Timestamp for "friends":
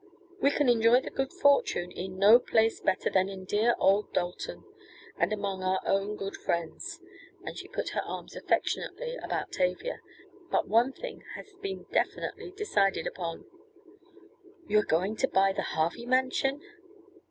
6.35-6.99